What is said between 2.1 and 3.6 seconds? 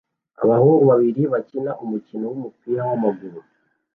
wumupira wamaguru